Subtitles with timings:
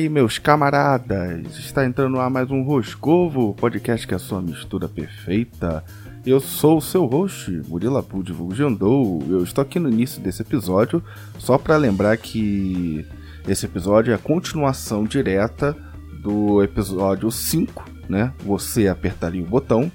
[0.00, 1.58] Aí, meus camaradas!
[1.58, 5.84] Está entrando lá mais um Roscovo, podcast que é a sua mistura perfeita.
[6.24, 9.22] Eu sou o seu host, Murila Pud Jandou.
[9.28, 11.04] Eu estou aqui no início desse episódio
[11.38, 13.04] só para lembrar que
[13.46, 15.76] esse episódio é a continuação direta
[16.22, 18.32] do episódio 5, né?
[18.42, 19.92] Você apertaria o botão.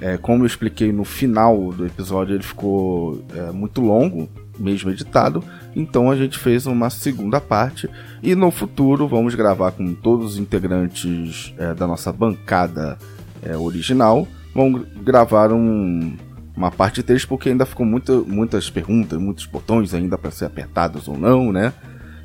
[0.00, 4.28] É, como eu expliquei no final do episódio, ele ficou é, muito longo,
[4.58, 5.42] mesmo editado.
[5.74, 7.88] Então a gente fez uma segunda parte
[8.22, 12.98] e no futuro vamos gravar com todos os integrantes é, da nossa bancada
[13.42, 14.26] é, original.
[14.54, 16.16] Vamos gravar um,
[16.56, 21.18] uma parte 3 porque ainda ficou muitas perguntas, muitos botões ainda para ser apertados ou
[21.18, 21.72] não, né?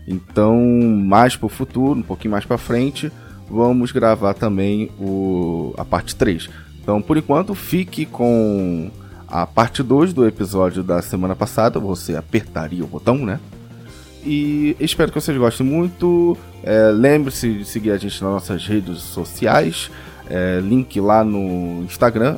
[0.07, 0.57] Então,
[1.05, 3.11] mais para o futuro, um pouquinho mais para frente,
[3.49, 6.49] vamos gravar também o, a parte 3.
[6.81, 8.89] Então, por enquanto, fique com
[9.31, 11.79] a parte 2 do episódio da semana passada.
[11.79, 13.39] Você apertaria o botão, né?
[14.23, 16.37] E espero que vocês gostem muito.
[16.61, 19.89] É, Lembre-se de seguir a gente nas nossas redes sociais.
[20.29, 22.37] É, link lá no Instagram,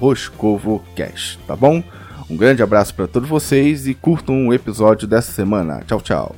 [0.00, 1.82] RoscovoCast, tá bom?
[2.28, 5.82] Um grande abraço para todos vocês e curtam o episódio dessa semana.
[5.86, 6.36] Tchau, tchau.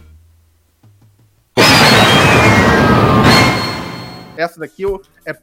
[4.37, 4.85] Essa daqui
[5.25, 5.37] é,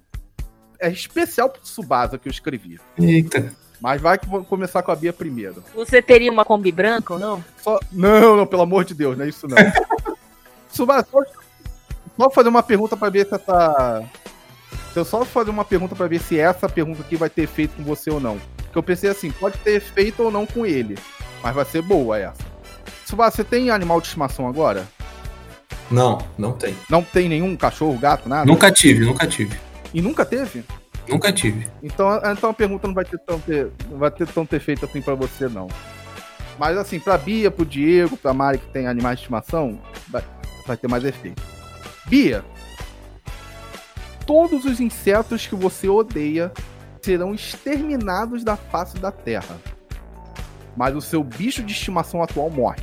[0.79, 2.79] é especial pro Tsubasa que eu escrevi.
[2.97, 3.62] Eita.
[3.83, 5.61] Mas vai que vou começar com a Bia primeiro.
[5.75, 7.43] Você teria uma Kombi branca ou não?
[7.61, 7.77] Só...
[7.91, 9.57] Não, não, pelo amor de Deus, não é isso não.
[10.71, 10.87] Só,
[12.17, 14.03] só fazer uma pergunta pra ver se essa.
[14.95, 17.83] Eu só fazer uma pergunta pra ver se essa pergunta aqui vai ter efeito com
[17.83, 18.39] você ou não.
[18.57, 20.97] Porque eu pensei assim, pode ter efeito ou não com ele.
[21.43, 22.41] Mas vai ser boa essa.
[23.05, 24.87] Tsubasa, você tem animal de estimação agora?
[25.91, 26.75] Não, não tem.
[26.89, 28.45] Não tem nenhum cachorro, gato, nada?
[28.45, 29.59] Nunca tive, nunca tive.
[29.93, 30.63] E nunca teve?
[31.07, 31.67] Nunca tive.
[31.81, 34.85] Então, então a pergunta não vai ter tão ter, não vai ter tão ter feito
[34.85, 35.67] assim pra você, não.
[36.57, 40.23] Mas assim, pra Bia, pro Diego, pra Mari que tem animais de estimação, vai,
[40.65, 41.41] vai ter mais efeito.
[42.05, 42.43] Bia,
[44.25, 46.51] todos os insetos que você odeia
[47.01, 49.57] serão exterminados da face da Terra.
[50.75, 52.81] Mas o seu bicho de estimação atual morre.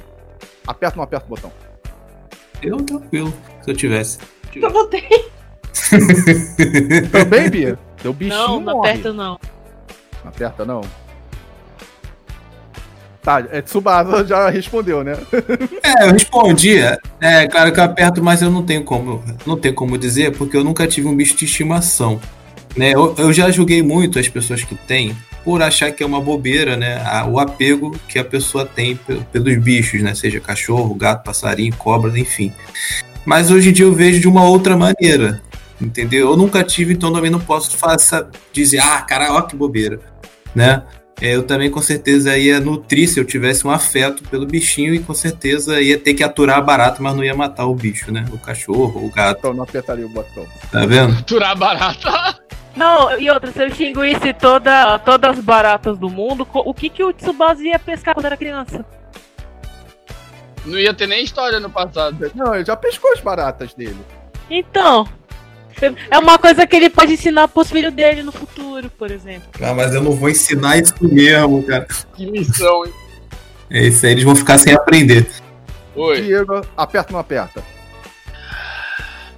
[0.67, 1.53] Aperta ou não aperta o botão?
[2.63, 3.33] Eu tranquilo,
[3.63, 4.19] se eu tivesse.
[4.55, 5.31] Eu botei.
[7.11, 7.79] Também, Bia?
[8.03, 8.91] Teu bichinho Não, não morre.
[8.91, 9.39] aperta não.
[10.25, 10.81] Não aperta, não?
[13.23, 15.13] Tá, é, Tsubasa já respondeu, né?
[15.83, 16.79] É, eu respondi.
[17.21, 20.57] É, claro que eu aperto, mas eu não tenho como, não tenho como dizer, porque
[20.57, 22.19] eu nunca tive um bicho de estimação.
[22.77, 22.93] Né?
[22.95, 26.77] Eu, eu já julguei muito as pessoas que têm por achar que é uma bobeira,
[26.77, 27.03] né?
[27.05, 30.15] A- o apego que a pessoa tem pe- pelos bichos, né?
[30.15, 32.53] Seja cachorro, gato, passarinho, cobra, enfim.
[33.25, 35.43] Mas hoje em dia eu vejo de uma outra maneira,
[35.81, 36.31] entendeu?
[36.31, 40.01] Eu nunca tive, então também não posso faça, dizer, ah, cara, ó que bobeira,
[40.55, 40.83] né?
[41.21, 45.01] É, Eu também com certeza ia nutrir se eu tivesse um afeto pelo bichinho e
[45.01, 48.25] com certeza ia ter que aturar a barata, mas não ia matar o bicho, né?
[48.33, 50.47] O cachorro, o gato, Então não apertaria o botão.
[50.73, 51.15] tá vendo?
[51.17, 52.39] Capturar barata.
[52.77, 57.03] Não, e outra, se eu extinguisse toda, todas as baratas do mundo, o que, que
[57.03, 58.87] o Tsubasa ia pescar quando era criança?
[60.65, 62.31] Não ia ter nem história no passado.
[62.33, 63.99] Não, ele já pescou as baratas dele.
[64.49, 65.07] Então,
[66.11, 69.49] é uma coisa que ele pode ensinar pros filhos dele no futuro, por exemplo.
[69.63, 71.87] Ah, mas eu não vou ensinar isso mesmo, cara.
[72.15, 72.93] Que missão, hein?
[73.71, 75.29] É isso aí, eles vão ficar sem aprender.
[75.95, 76.23] Oi.
[76.23, 77.63] Diego, aperta ou não aperta?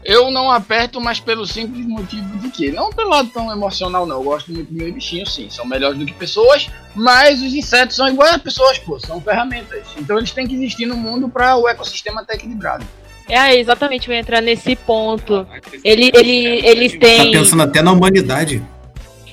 [0.04, 4.16] Eu não aperto, mas pelo simples motivo de que, não pelo lado tão emocional, não.
[4.16, 5.48] Eu gosto muito dos meus bichinhos, sim.
[5.48, 8.98] São melhores do que pessoas, mas os insetos são iguais a pessoas, pô.
[8.98, 9.86] São ferramentas.
[9.96, 12.84] Então eles têm que existir no mundo para o ecossistema estar equilibrado.
[13.28, 15.46] É, exatamente, eu ia entrar nesse ponto.
[15.84, 17.32] Ele, ele, eles Tá têm.
[17.32, 18.62] pensando até na humanidade.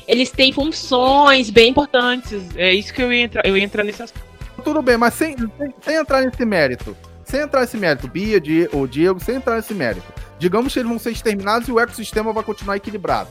[0.08, 2.42] Eles têm funções bem importantes.
[2.56, 3.46] É isso que eu ia entrar.
[3.46, 4.28] Eu ia entrar nesse aspecto.
[4.64, 6.96] Tudo bem, mas sem, sem, sem entrar nesse mérito.
[7.24, 10.12] Sem entrar nesse mérito, Bia, Di, ou Diego, sem entrar nesse mérito.
[10.40, 13.30] Digamos que eles vão ser exterminados e o ecossistema vai continuar equilibrado.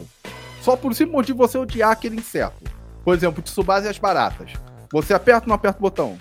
[0.62, 2.62] Só por simples motivo de você odiar aquele inseto.
[3.04, 4.52] Por exemplo, o Tsubasa e as baratas.
[4.92, 6.16] Você aperta ou não aperta o botão?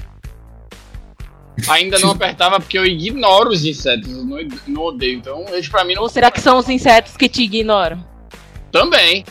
[1.67, 4.11] Ainda não apertava porque eu ignoro os insetos.
[4.11, 4.37] Eu não,
[4.67, 5.17] não odeio.
[5.17, 8.03] Então eles pra mim não Ou será que são os insetos que te ignoram?
[8.71, 9.25] Também.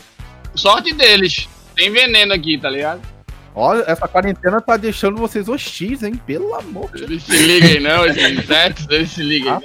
[0.55, 1.47] Sorte deles.
[1.75, 3.01] Tem veneno aqui, tá ligado?
[3.55, 6.19] Olha, essa quarentena tá deixando vocês hostis, hein?
[6.25, 7.09] Pelo amor de Deus.
[7.09, 9.51] Eles se liguem, não, os insetos, eles se liguem.
[9.51, 9.61] não.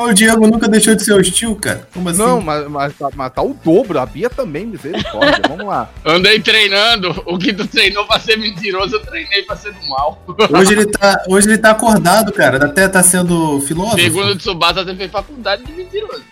[0.00, 1.88] O Diego nunca deixou de ser hostil, cara.
[1.94, 2.18] Como assim?
[2.18, 3.98] não, mas, mas, tá- mas tá o dobro.
[3.98, 5.40] A Bia também, misericórdia.
[5.48, 5.88] Vamos lá.
[6.04, 7.22] Andei treinando.
[7.24, 10.20] O que tu treinou pra ser mentiroso, eu treinei pra ser do mal.
[10.58, 12.64] Hoje ele tá, hoje ele tá acordado, cara.
[12.66, 14.00] Até tá sendo filósofo.
[14.00, 16.24] Segundo o Tsubasa, você fez faculdade de mentiroso.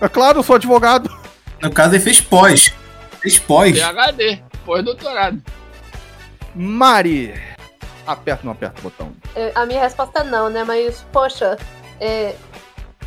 [0.00, 1.10] É claro, eu sou advogado.
[1.60, 2.72] No caso, ele fez pós.
[3.20, 3.78] Fez pós.
[3.78, 5.42] PHD, pós-doutorado.
[6.54, 7.34] Mari.
[8.06, 9.12] Aperta ou não aperta o botão?
[9.36, 10.64] É, A minha resposta é não, né?
[10.64, 11.58] Mas, poxa,
[12.00, 12.34] é,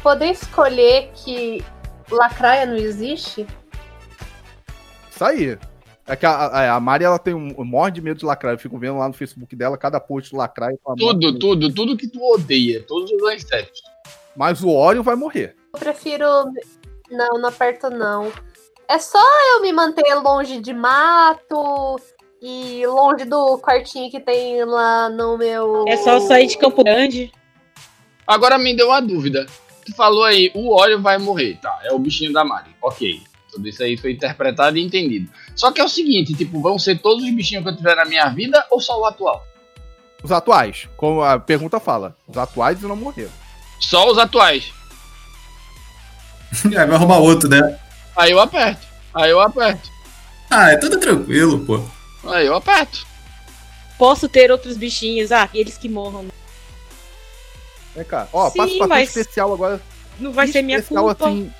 [0.03, 1.63] poder escolher que
[2.11, 3.47] lacraia não existe?
[5.09, 5.57] Isso aí.
[6.05, 8.55] É que a, a, a Mari, ela tem um, morre de medo de lacraia.
[8.55, 10.77] Eu fico vendo lá no Facebook dela, cada post de lacraia.
[10.97, 13.81] Tudo, tudo, tudo que tu odeia, todos os insetos.
[14.35, 15.55] Mas o Orion vai morrer.
[15.73, 16.25] Eu prefiro.
[17.09, 18.31] Não, não aperto não.
[18.89, 19.23] É só
[19.53, 21.97] eu me manter longe de mato
[22.41, 25.85] e longe do quartinho que tem lá no meu.
[25.87, 27.31] É só sair de Campo Grande.
[28.27, 29.45] Agora me deu uma dúvida.
[29.85, 31.79] Tu falou aí, o óleo vai morrer, tá?
[31.83, 32.71] É o bichinho da Mari.
[32.81, 33.21] Ok.
[33.51, 35.29] Tudo isso aí foi interpretado e entendido.
[35.55, 38.05] Só que é o seguinte, tipo, vão ser todos os bichinhos que eu tiver na
[38.05, 39.45] minha vida ou só o atual?
[40.23, 43.29] Os atuais, como a pergunta fala, os atuais não morreram.
[43.79, 44.71] Só os atuais.
[46.65, 47.79] Aí vai arrumar outro, né?
[48.15, 48.87] Aí eu aperto.
[49.13, 49.89] Aí eu aperto.
[50.49, 51.83] Ah, é tudo tranquilo, pô.
[52.25, 53.05] Aí eu aperto.
[53.97, 56.27] Posso ter outros bichinhos, ah, aqueles que morram.
[57.95, 58.27] Vem cá.
[58.33, 59.81] Ó, Sim, participação mas- especial agora.
[60.19, 61.25] Não vai ser minha culpa.
[61.25, 61.51] Assim,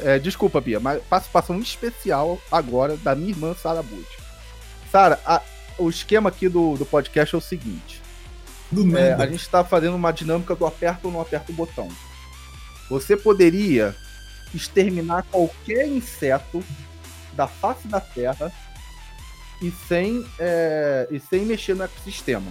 [0.00, 4.18] é, desculpa, Bia, mas participação especial agora da minha irmã Sara Butch.
[4.90, 5.20] Sara,
[5.78, 8.00] o esquema aqui do, do podcast é o seguinte.
[8.70, 11.88] Do É, a gente está fazendo uma dinâmica do aperta ou não aperta o botão.
[12.90, 13.94] Você poderia
[14.54, 16.62] exterminar qualquer inseto
[17.34, 18.52] da face da Terra
[19.60, 22.50] e sem, é, e sem mexer no ecossistema.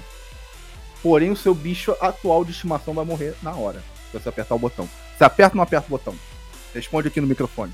[1.02, 3.82] Porém, o seu bicho atual de estimação vai morrer na hora.
[4.12, 4.90] Se você apertar o botão.
[5.18, 6.16] Você aperta ou não aperta o botão?
[6.74, 7.74] Responde aqui no microfone.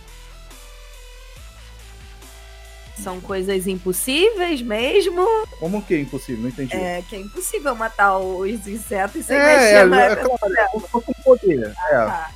[3.01, 5.25] São coisas impossíveis mesmo.
[5.59, 6.43] Como que é impossível?
[6.43, 6.75] Não entendi.
[6.75, 10.67] É que é impossível matar os insetos sem é, mexer é, no é claro, é
[10.75, 11.75] um poder.
[11.89, 12.29] É, Ah,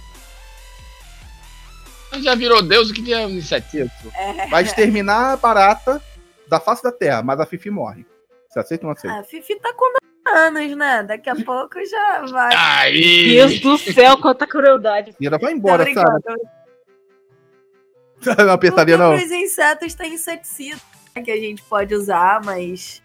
[2.19, 3.77] Já virou Deus o que tem um inseto.
[3.77, 4.11] isso.
[4.15, 4.47] é.
[4.47, 6.01] Vai exterminar a barata
[6.47, 8.05] da face da Terra, mas a Fifi morre.
[8.49, 9.19] Você aceita ou não aceita?
[9.19, 9.85] A Fifi tá com
[10.35, 11.03] anos, né?
[11.03, 12.53] Daqui a pouco já vai.
[12.55, 13.29] Aí.
[13.29, 15.15] Deus do céu, quanta crueldade.
[15.19, 16.07] E ela vai Tô embora, brincando.
[16.23, 16.41] sabe?
[18.45, 19.15] Não apertaria, não.
[19.15, 20.79] pros insetos tem inseticida
[21.15, 23.01] né, que a gente pode usar, mas.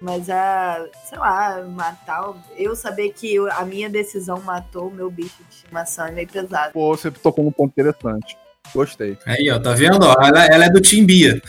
[0.00, 0.86] Mas a.
[1.04, 2.34] Sei lá, matar.
[2.56, 6.72] Eu saber que a minha decisão matou o meu bicho de estimação é meio pesado.
[6.72, 8.36] Pô, você tocou num ponto interessante.
[8.74, 9.18] Gostei.
[9.26, 10.04] Aí, ó, tá vendo?
[10.04, 11.40] Ela, ela é do Timbia.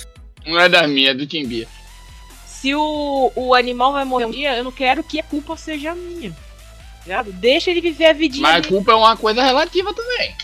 [0.46, 1.68] Não é da minha, é do Timbia.
[2.62, 5.96] Se o, o animal vai morrer um dia, eu não quero que a culpa seja
[5.96, 6.32] minha.
[7.04, 7.32] Ligado?
[7.32, 8.76] Deixa ele viver a vidinha Mas a dele.
[8.76, 10.36] culpa é uma coisa relativa também.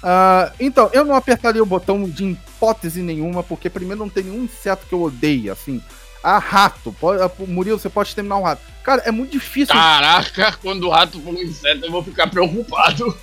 [0.00, 4.44] Ah, então, eu não apertaria o botão de hipótese nenhuma, porque primeiro não tem nenhum
[4.44, 5.82] inseto que eu odeie, assim.
[6.22, 6.92] Ah, rato.
[6.92, 8.62] Pode, ah, Murilo, você pode terminar um rato.
[8.84, 9.74] Cara, é muito difícil.
[9.74, 13.18] Caraca, quando o rato for um inseto, eu vou ficar preocupado.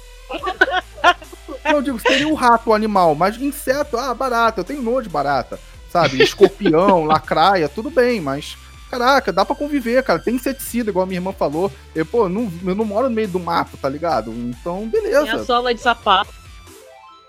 [1.64, 5.10] Eu digo, seria um rato o animal, mas inseto, ah, barata, eu tenho nojo de
[5.10, 5.58] barata,
[5.96, 6.22] sabe?
[6.22, 8.58] Escorpião, lacraia, tudo bem, mas.
[8.92, 10.20] Caraca, dá pra conviver, cara.
[10.20, 11.72] Tem inseticida, igual a minha irmã falou.
[11.96, 14.32] Eu, pô, não, eu não moro no meio do mato, tá ligado?
[14.32, 15.46] Então, Tem a beleza.
[15.46, 16.34] sola de sapato.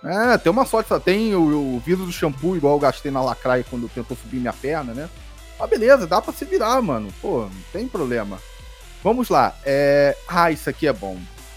[0.05, 3.23] É, tem uma sorte, só tem o, o vidro do shampoo, igual eu gastei na
[3.23, 5.09] lacraia quando tentou subir minha perna, né?
[5.59, 7.09] Mas beleza, dá pra se virar, mano.
[7.23, 8.39] Pô, não tem problema.
[9.03, 9.55] Vamos lá.
[9.65, 10.17] É...
[10.29, 11.17] Ah, isso aqui é bom.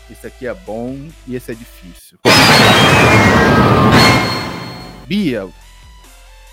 [0.09, 0.97] Esse aqui é bom
[1.27, 2.17] e esse é difícil.
[5.05, 5.47] Bia,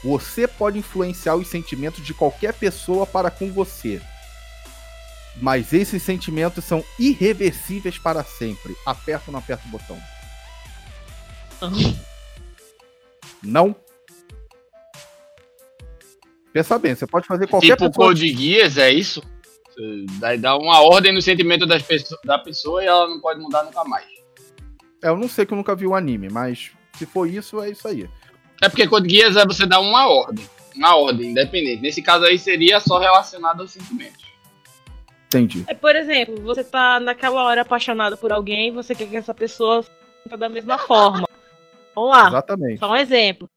[0.06, 4.00] você pode influenciar os sentimentos de qualquer pessoa para com você.
[5.42, 8.75] Mas esses sentimentos são irreversíveis para sempre.
[8.86, 10.00] Aperta ou não aperta o botão?
[13.42, 13.75] Não?
[16.52, 18.08] Pensa bem, você pode fazer qualquer tipo pessoa.
[18.08, 19.22] Code Geass, é isso?
[20.20, 23.62] Daí dá uma ordem no sentimento das pesso- da pessoa e ela não pode mudar
[23.64, 24.06] nunca mais.
[25.02, 27.70] É, eu não sei que eu nunca vi o anime, mas se for isso, é
[27.70, 28.08] isso aí.
[28.62, 30.44] É porque Code Geass é você dar uma ordem.
[30.75, 31.82] Uma ordem, independente.
[31.82, 34.25] Nesse caso aí seria só relacionado aos sentimentos.
[35.26, 35.64] Entendi.
[35.66, 39.84] É, por exemplo, você tá naquela hora apaixonado por alguém, você quer que essa pessoa
[40.22, 41.26] sinta da mesma forma.
[41.94, 42.78] Vamos lá, Exatamente.
[42.78, 43.48] só um exemplo.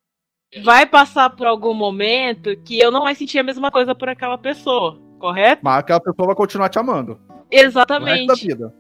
[0.64, 4.38] Vai passar por algum momento que eu não vai sentir a mesma coisa por aquela
[4.38, 5.62] pessoa, correto?
[5.64, 7.20] Mas aquela pessoa vai continuar te amando.
[7.30, 8.48] Resto da Exatamente.
[8.48, 8.74] vida.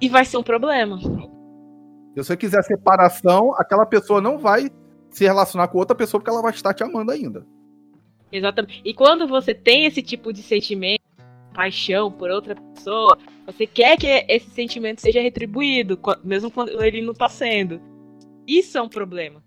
[0.00, 0.98] E vai ser um problema.
[0.98, 4.70] Se você quiser separação, aquela pessoa não vai
[5.14, 7.46] se relacionar com outra pessoa porque ela vai estar te amando ainda.
[8.32, 8.82] Exatamente.
[8.84, 11.04] E quando você tem esse tipo de sentimento,
[11.54, 13.16] paixão por outra pessoa,
[13.46, 17.80] você quer que esse sentimento seja retribuído, mesmo quando ele não tá sendo.
[18.44, 19.40] Isso é um problema.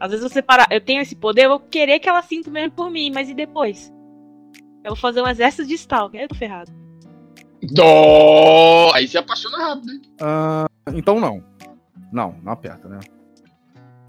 [0.00, 2.52] Às vezes você para, eu tenho esse poder, eu vou querer que ela sinta o
[2.52, 3.92] mesmo por mim, mas e depois?
[4.82, 6.72] Eu vou fazer um exército de stalker, eu tô ferrado.
[7.74, 8.92] Dó!
[8.94, 10.02] Aí se apaixona rápido, hein?
[10.22, 11.44] Ah, então não.
[12.10, 12.98] Não, não aperta, né?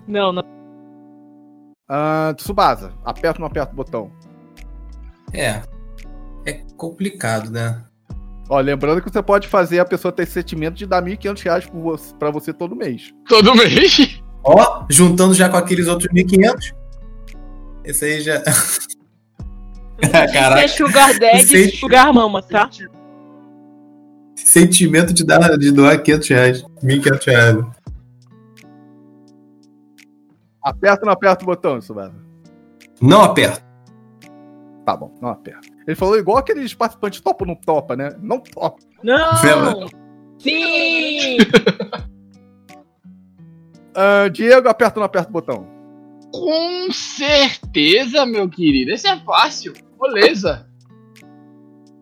[0.07, 0.62] Não, não.
[1.95, 4.11] Ah, Tsubasa, aperta ou não aperta o botão?
[5.31, 5.61] É.
[6.43, 7.83] É complicado, né?
[8.49, 11.65] Ó, lembrando que você pode fazer a pessoa ter esse sentimento de dar 1.500 reais
[11.67, 13.13] por você- pra você todo mês.
[13.29, 14.19] Todo mês.
[14.43, 16.73] Ó, juntando já com aqueles outros 1.500.
[17.85, 18.41] Esse aí já.
[20.33, 20.61] Caraca.
[20.61, 22.67] é Sugar Daddy e Sugar Mama, tá?
[24.35, 26.63] Sentimento de, dar, de doar 500 reais.
[26.83, 27.65] 1.500 reais.
[30.63, 32.15] Aperta ou não aperta o botão, Subasa?
[33.01, 33.63] Não aperta.
[34.85, 35.67] Tá bom, não aperta.
[35.87, 38.09] Ele falou igual aqueles participantes topa ou não topa, né?
[38.21, 38.81] Não topa.
[39.03, 39.87] Não!
[40.39, 41.37] Sim!
[43.95, 45.67] Ah, Diego, aperta ou não aperta o botão?
[46.31, 48.91] Com certeza, meu querido.
[48.91, 49.73] Esse é fácil.
[50.01, 50.67] Beleza.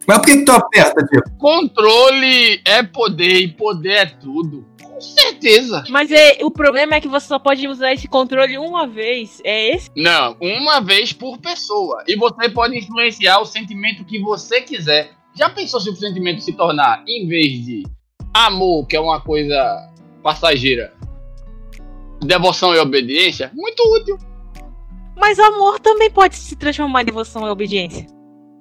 [0.07, 1.37] Mas por que, que tu aperta, Diego?
[1.37, 4.65] Controle é poder e poder é tudo.
[5.01, 5.83] Com certeza.
[5.89, 9.41] Mas é, o problema é que você só pode usar esse controle uma vez.
[9.43, 9.89] É esse?
[9.95, 12.03] Não, uma vez por pessoa.
[12.07, 15.11] E você pode influenciar o sentimento que você quiser.
[15.35, 17.83] Já pensou se o sentimento se tornar, em vez de
[18.31, 19.89] amor, que é uma coisa
[20.21, 20.93] passageira,
[22.21, 23.49] devoção e obediência?
[23.55, 24.19] Muito útil.
[25.17, 28.05] Mas amor também pode se transformar em devoção e obediência.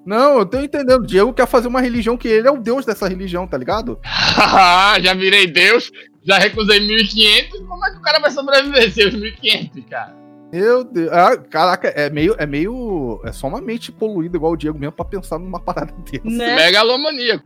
[0.07, 1.07] Não, eu tô entendendo.
[1.07, 4.01] Diego quer fazer uma religião que ele é o deus dessa religião, tá ligado?
[5.03, 5.91] já virei Deus,
[6.23, 7.67] já recusei 1.500.
[7.67, 10.17] Como é que o cara vai sobreviver seus 1.500, cara?
[10.53, 11.13] Meu Deus.
[11.13, 13.21] Ah, caraca, é meio, é meio.
[13.25, 16.25] É só uma mente poluída igual o Diego mesmo pra pensar numa parada dessa.
[16.25, 16.57] Né?
[16.57, 17.45] Megalomaníaco.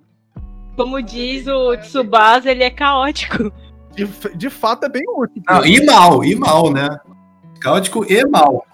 [0.77, 3.53] Como diz o Tsubasa, ele é caótico.
[3.95, 5.41] De, de fato é bem útil.
[5.49, 6.89] Não, e mal, e mal, né?
[7.61, 8.67] Caótico e mal.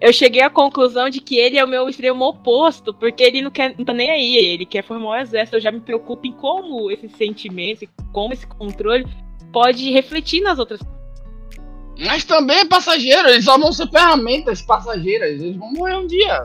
[0.00, 3.50] Eu cheguei à conclusão de que ele é o meu extremo oposto, porque ele não
[3.50, 5.56] quer, não tá nem aí, ele quer formar um exército.
[5.56, 9.04] Eu já me preocupo em como esse sentimento, como esse controle
[9.52, 10.80] pode refletir nas outras
[11.98, 16.44] Mas também é passageiro, eles só vão ser ferramentas passageiras, eles vão morrer um dia.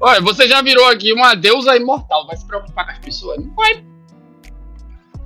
[0.00, 3.44] Olha, você já virou aqui uma deusa imortal, vai se preocupar com as pessoas?
[3.44, 3.84] Não vai.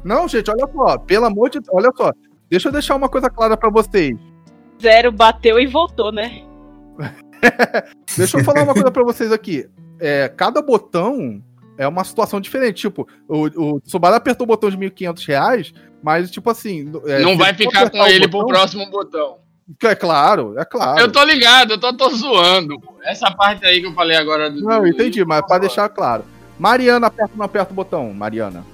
[0.04, 0.98] Não, gente, olha só.
[0.98, 2.12] Pelo amor de Deus, olha só.
[2.48, 4.16] Deixa eu deixar uma coisa clara pra vocês.
[4.80, 6.42] Zero bateu e voltou, né?
[8.16, 9.68] Deixa eu falar uma coisa pra vocês aqui.
[9.98, 11.42] É, cada botão
[11.82, 12.82] é uma situação diferente.
[12.82, 15.72] Tipo, o, o Tsubara apertou o botão de 1.500 reais,
[16.02, 16.90] mas, tipo assim.
[17.06, 19.38] é, não vai ficar com ele botão- pro próximo botão.
[19.84, 21.00] É claro, é claro.
[21.00, 22.78] Eu tô ligado, eu tô, tô zoando.
[22.80, 22.94] pô.
[23.04, 24.60] Essa parte aí que eu falei agora do.
[24.60, 26.24] Não, do- entendi, mas pra deixar claro.
[26.58, 28.12] Mariana, aperta ou não aperta o botão?
[28.12, 28.64] Mariana.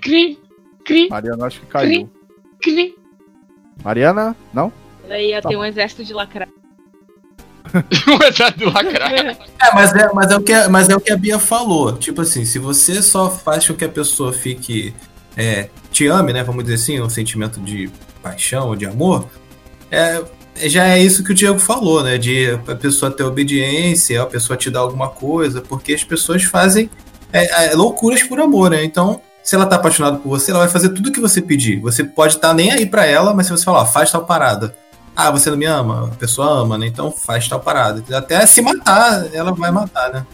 [0.00, 0.38] Cri,
[0.84, 2.10] cri, Mariana, acho que caiu.
[2.62, 2.94] cri.
[3.82, 4.36] Mariana?
[4.52, 4.72] Não?
[5.08, 6.48] Daí ia Tá ter um exército de lacrar.
[9.60, 11.92] É, mas é, mas, é o que, a- mas é o que a Bia falou.
[11.96, 14.94] Tipo assim, se você só faz com que a pessoa fique.
[15.36, 16.42] é, te ame, né?
[16.42, 17.90] Vamos dizer assim, um sentimento de
[18.22, 19.28] paixão ou de amor,
[19.90, 20.22] é,
[20.68, 22.18] já é isso que o Diego falou, né?
[22.18, 26.90] De a pessoa ter obediência, a pessoa te dar alguma coisa, porque as pessoas fazem
[27.32, 28.84] é, é, loucuras por amor, né?
[28.84, 31.80] Então, se ela tá apaixonada por você, ela vai fazer tudo o que você pedir.
[31.80, 34.74] Você pode estar nem aí pra ela, mas se você falar, faz tal parada.
[35.14, 36.08] Ah, você não me ama?
[36.12, 36.86] A pessoa ama, né?
[36.86, 38.02] Então faz tal parada.
[38.16, 40.26] Até se matar, ela vai matar, né?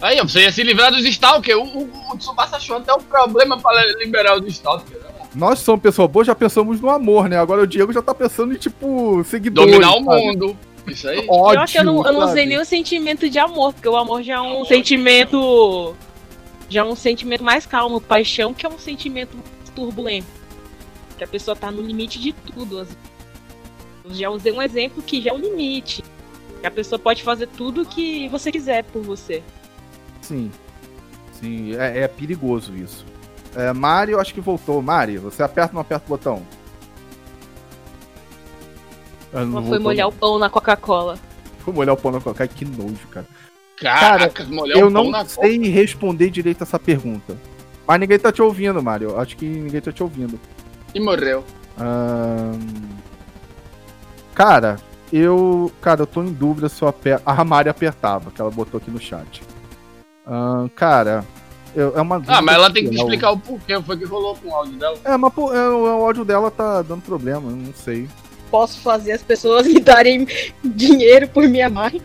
[0.00, 1.56] Aí, você ia se livrar dos Stalker.
[1.56, 4.98] O, o, o Tsubasa achou até um problema pra liberar os Stalker.
[4.98, 5.14] né?
[5.34, 7.38] Nós somos pessoa boa, já pensamos no amor, né?
[7.38, 9.72] Agora o Diego já tá pensando em, tipo, seguidores.
[9.72, 10.26] Dominar o sabe?
[10.26, 10.56] mundo.
[10.86, 11.26] Isso aí.
[11.28, 12.46] Ódio, eu acho que eu não, eu não usei sabe?
[12.46, 15.94] nenhum sentimento de amor, porque o amor já é um sentimento.
[16.68, 18.00] Já é um sentimento mais calmo.
[18.00, 20.26] Paixão, que é um sentimento mais turbulento.
[21.16, 22.80] Que a pessoa tá no limite de tudo.
[22.80, 23.13] às vezes.
[24.04, 26.04] Eu já usei um exemplo que já é o limite.
[26.60, 29.42] Que a pessoa pode fazer tudo o que você quiser por você.
[30.20, 30.50] Sim.
[31.32, 33.04] Sim, é, é perigoso isso.
[33.54, 34.80] É, Mari, eu acho que voltou.
[34.82, 36.42] Mari, você aperta ou não aperta o botão?
[39.32, 41.14] Ah, não Ela foi voltou, molhar o pão na Coca-Cola.
[41.14, 41.34] não.
[41.64, 42.46] Foi molhar o pão na coca.
[42.46, 43.26] Que nojo, cara.
[43.76, 47.36] Caraca, molhar eu o pão não sei responder direito essa pergunta.
[47.86, 49.10] Mas ninguém tá te ouvindo, Mário.
[49.10, 50.38] Eu Acho que ninguém tá te ouvindo.
[50.94, 51.44] E morreu.
[51.78, 52.58] Ahn,
[54.34, 54.76] Cara,
[55.12, 55.70] eu.
[55.80, 57.22] Cara, eu tô em dúvida se eu aperto.
[57.24, 59.42] A Mari apertava, que ela botou aqui no chat.
[60.26, 61.24] Ahn, cara,
[61.74, 63.80] eu- é uma Ah, mas ela tem que explicar o porquê.
[63.82, 64.96] Foi que rolou com o áudio dela.
[65.04, 68.08] É, mas pô, é, o o áudio dela tá dando problema, eu não sei.
[68.50, 70.26] Posso fazer as pessoas me darem
[70.64, 72.00] dinheiro por minha mãe.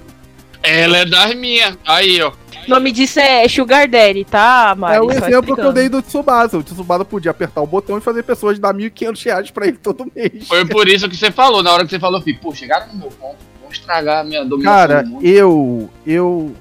[0.63, 1.77] Ela é das minhas.
[1.85, 2.31] Aí, ó.
[2.67, 4.97] O nome disso é Sugar Daddy, tá, Mari?
[4.97, 6.57] é o Só exemplo que eu dei do Tsubasa.
[6.57, 10.11] O Tsubasa podia apertar o botão e fazer pessoas dar 1.500 reais pra ele todo
[10.15, 10.47] mês.
[10.47, 11.63] Foi por isso que você falou.
[11.63, 13.37] Na hora que você falou, eu falei, pô, chegaram no meu ponto.
[13.61, 15.25] Vão estragar a minha dominação Cara, do mundo.
[15.25, 15.89] eu.
[16.05, 16.55] Eu.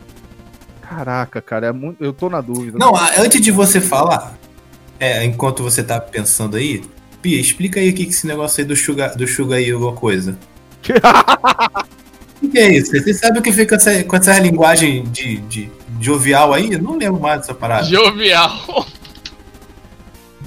[0.80, 2.78] Caraca, cara, é muito, eu tô na dúvida.
[2.78, 4.38] Não, antes de você falar,
[4.98, 6.82] é, enquanto você tá pensando aí,
[7.20, 9.92] Pia, explica aí o que, que esse negócio aí do Sugar, do sugar aí, alguma
[9.92, 10.38] coisa.
[12.48, 12.90] O que, que é isso?
[12.92, 16.78] Você sabe o que fica com essa, com essa linguagem de, de jovial aí?
[16.78, 17.84] Não lembro mais dessa parada.
[17.84, 18.86] Jovial.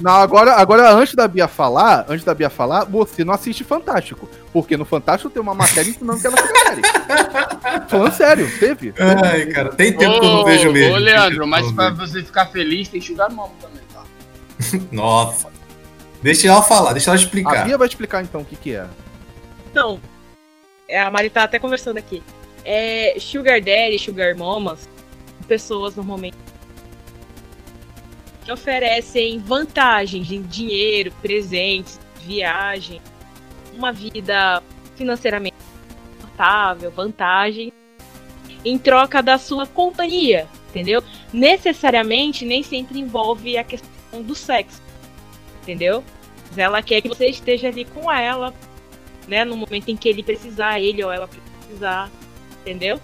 [0.00, 4.28] Não, agora, agora, antes da Bia falar, antes da Bia falar, você não assiste Fantástico.
[4.52, 6.82] Porque no Fantástico tem uma matéria ensinando que ela fica série.
[7.88, 8.92] Falando sério, teve.
[8.98, 10.94] Ai, cara, tem tempo que eu não vejo mesmo.
[10.94, 14.02] Ô, Leandro, mas pra você ficar feliz tem Sugar Mom também, tá?
[14.90, 15.48] Nossa.
[16.20, 17.64] Deixa ela falar, deixa ela A explicar.
[17.64, 18.86] Bia vai explicar então o que, que é.
[19.70, 20.00] Então,
[21.00, 22.22] a Mari tá até conversando aqui.
[22.64, 24.88] É, sugar Daddy, Sugar Mamas,
[25.48, 26.36] pessoas normalmente
[28.44, 33.00] que oferecem vantagens em dinheiro, presentes, viagem,
[33.74, 34.62] uma vida
[34.96, 35.56] financeiramente
[36.20, 37.72] confortável, vantagem,
[38.64, 41.02] em troca da sua companhia, entendeu?
[41.32, 44.82] Necessariamente nem sempre envolve a questão do sexo,
[45.62, 46.02] entendeu?
[46.48, 48.52] Mas ela quer que você esteja ali com ela,
[49.28, 52.10] né, no momento em que ele precisar, ele ou ela precisar,
[52.60, 53.00] entendeu?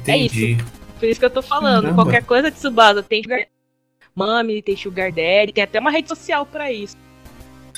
[0.00, 0.58] Entendi.
[0.98, 1.82] Por isso que eu tô falando.
[1.84, 2.02] Caramba.
[2.02, 3.46] Qualquer coisa de Tsubasa tem Sugar
[4.14, 6.96] Mami, tem Sugar Daddy, tem até uma rede social pra isso.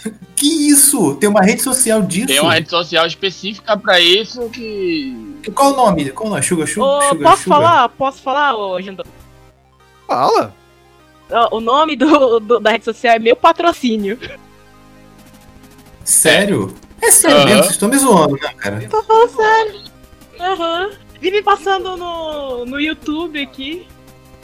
[0.35, 1.17] Que isso?
[1.17, 2.29] Tem uma rede social disso?
[2.29, 5.15] Tem uma rede social específica pra isso que.
[5.55, 6.11] Qual o nome?
[6.13, 6.43] Qual o nome?
[6.43, 7.59] Sugar, Sugar, Ô, Sugar, posso Sugar?
[7.59, 7.89] falar?
[7.91, 9.05] Posso falar, ô, Jandô?
[10.07, 10.55] Fala.
[11.51, 14.19] O nome do, do- da rede social é meu patrocínio.
[16.05, 16.75] Sério?
[17.03, 17.45] É sério Aham.
[17.47, 17.63] mesmo?
[17.63, 18.89] Vocês estão me zoando, né, cara?
[18.89, 19.81] Tô falando sério.
[20.41, 20.91] Aham.
[21.21, 23.87] Vive passando no, no YouTube aqui.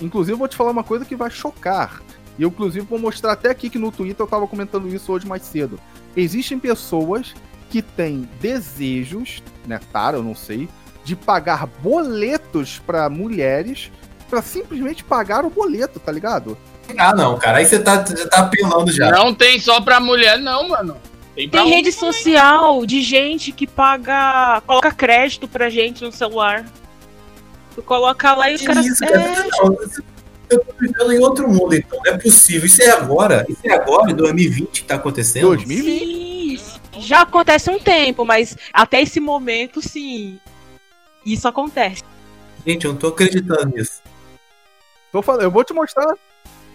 [0.01, 2.03] Inclusive, eu vou te falar uma coisa que vai chocar.
[2.39, 5.27] E eu, inclusive, vou mostrar até aqui que no Twitter eu tava comentando isso hoje
[5.27, 5.81] mais cedo.
[6.15, 7.35] Existem pessoas
[7.71, 10.69] que têm desejos, né, Tara, eu não sei,
[11.03, 13.91] de pagar boletos pra mulheres
[14.29, 16.59] pra simplesmente pagar o boleto, tá ligado?
[16.99, 17.59] Ah, não, cara.
[17.59, 19.11] Aí você tá, tá apelando já.
[19.11, 20.97] Não tem só pra mulher, não, mano.
[21.37, 24.63] Tem Tem rede social de gente que paga.
[24.67, 26.65] coloca crédito pra gente no celular.
[27.75, 28.87] Tu coloca lá e os caras.
[28.87, 29.47] isso, É, cara?
[29.63, 29.77] Não,
[30.49, 32.01] eu tô vivendo em outro mundo, então.
[32.05, 32.65] Não é possível.
[32.67, 33.45] Isso é agora.
[33.49, 35.49] Isso é agora, em 2020 que tá acontecendo?
[35.49, 36.59] 2020.
[36.59, 40.41] sim, já acontece um tempo, mas até esse momento, sim.
[41.25, 42.03] Isso acontece.
[42.67, 44.01] Gente, eu não tô acreditando nisso.
[45.13, 46.15] Tô falando, eu vou te mostrar.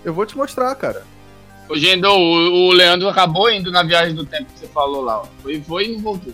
[0.05, 1.03] Eu vou te mostrar, cara.
[1.69, 5.21] Ô, Gendo, o, o Leandro acabou indo na viagem do tempo que você falou lá.
[5.21, 5.25] Ó.
[5.41, 6.33] Foi, foi e não voltou.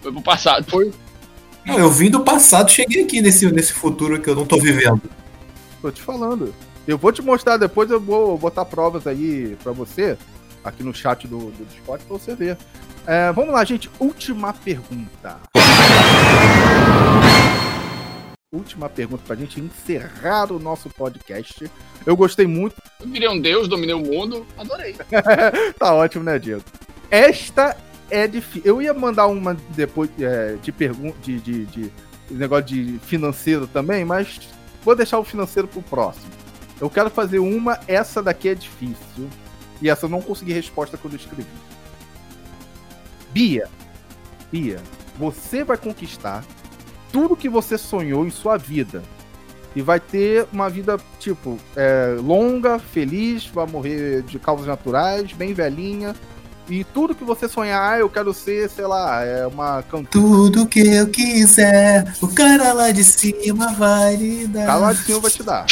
[0.00, 0.64] Foi pro passado.
[0.70, 0.92] Foi.
[1.64, 5.02] Não, eu vim do passado, cheguei aqui nesse, nesse futuro que eu não tô vivendo.
[5.82, 6.54] Tô te falando.
[6.86, 10.16] Eu vou te mostrar depois, eu vou botar provas aí pra você,
[10.64, 12.56] aqui no chat do, do Discord, pra você ver.
[13.06, 13.90] É, vamos lá, gente.
[13.98, 15.38] Última pergunta.
[18.52, 21.70] Última pergunta pra gente encerrar o nosso podcast.
[22.04, 22.74] Eu gostei muito.
[22.98, 24.44] Eu virei um deus, dominei o mundo.
[24.58, 24.96] Adorei.
[25.78, 26.64] tá ótimo, né, Diego?
[27.08, 27.76] Esta
[28.10, 28.62] é difícil.
[28.64, 31.92] Eu ia mandar uma depois é, de pergunta de, de, de
[32.28, 34.40] negócio de financeiro também, mas
[34.82, 36.32] vou deixar o financeiro pro próximo.
[36.80, 39.30] Eu quero fazer uma, essa daqui é difícil.
[39.80, 41.46] E essa eu não consegui resposta quando eu escrevi.
[43.30, 43.68] Bia,
[44.50, 44.80] Bia,
[45.16, 46.44] você vai conquistar
[47.12, 49.02] tudo que você sonhou em sua vida.
[49.74, 55.54] E vai ter uma vida, tipo, é, longa, feliz, vai morrer de causas naturais, bem
[55.54, 56.14] velhinha.
[56.68, 60.08] E tudo que você sonhar, ah, eu quero ser, sei lá, é uma cantora.
[60.10, 64.66] Tudo que eu quiser, o cara lá de cima vai lhe dar.
[64.66, 65.66] Tá lá de cima vai te dar.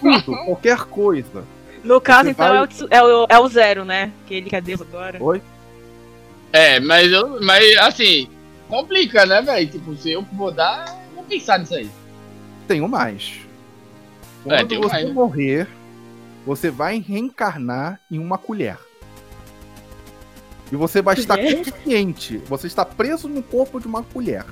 [0.00, 1.44] Tudo, qualquer coisa.
[1.82, 4.12] No caso, Você então, vai- é, o, é, o, é o zero, né?
[4.26, 5.22] Que ele quer Deus agora.
[5.22, 5.40] Oi?
[6.52, 8.28] É, mas, eu, mas assim,
[8.68, 9.70] complica, né, velho?
[9.70, 11.90] Tipo, se eu vou dar, eu vou pensar nisso aí.
[12.66, 13.40] Tenho mais.
[14.44, 15.12] É, Quando tem você mais.
[15.12, 15.68] morrer,
[16.44, 18.78] você vai reencarnar em uma colher.
[20.70, 22.38] E você vai estar consciente.
[22.38, 24.44] Você está preso no corpo de uma colher.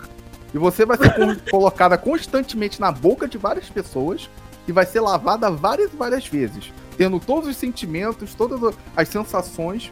[0.53, 1.13] E você vai ser
[1.51, 4.29] colocada constantemente na boca de várias pessoas
[4.67, 6.73] e vai ser lavada várias e várias vezes.
[6.97, 9.91] Tendo todos os sentimentos, todas as sensações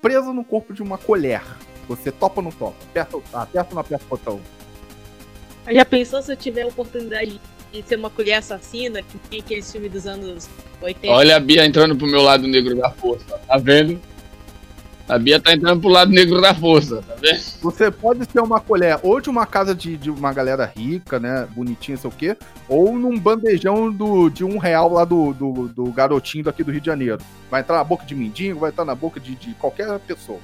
[0.00, 1.42] presa no corpo de uma colher.
[1.88, 2.76] Você topa ou não topa?
[2.90, 4.40] Aperta, aperta ou não aperta o botão?
[5.70, 7.40] Já pensou se eu tiver a oportunidade
[7.72, 10.48] de ser uma colher assassina, que tem aqueles filmes dos anos
[10.80, 11.14] 80?
[11.14, 14.00] Olha a Bia entrando pro meu lado negro da força, tá vendo?
[15.06, 17.40] A Bia tá entrando pro lado negro da força, tá vendo?
[17.62, 21.46] Você pode ser uma colher ou de uma casa de, de uma galera rica, né?
[21.54, 22.36] Bonitinha, sei o quê,
[22.68, 26.80] ou num bandejão do, de um real lá do, do, do garotinho daqui do Rio
[26.80, 27.18] de Janeiro.
[27.50, 30.40] Vai entrar na boca de mendigo, vai entrar na boca de, de qualquer pessoa.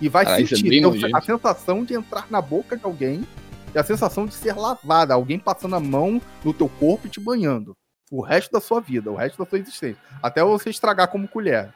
[0.00, 3.26] E vai Ah, é sentir bem então, a sensação de entrar na boca de alguém
[3.74, 7.20] e a sensação de ser lavada, alguém passando a mão no teu corpo e te
[7.20, 7.76] banhando.
[8.10, 9.98] O resto da sua vida, o resto da sua existência.
[10.22, 11.68] Até você estragar como colher.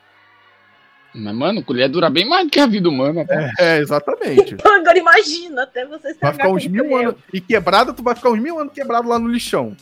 [1.14, 3.52] Mas, mano, colher dura bem mais do que a vida humana, cara.
[3.58, 4.56] É, exatamente.
[4.64, 7.08] Agora imagina, até você Vai estragar ficar uns mil colher.
[7.08, 7.20] anos.
[7.34, 9.76] E quebrado, tu vai ficar uns mil anos quebrado lá no lixão.